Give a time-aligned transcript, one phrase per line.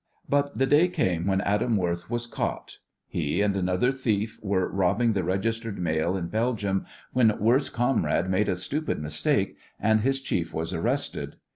[0.27, 2.79] But the day came when Adam Worth was caught.
[3.05, 8.49] He and another thief were robbing the registered mail in Belgium when Worth's comrade made
[8.49, 11.35] a stupid mistake, and his chief was arrested.